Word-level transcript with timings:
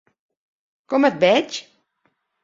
Com 0.93 1.05
et 1.09 1.19
veig? 1.23 1.59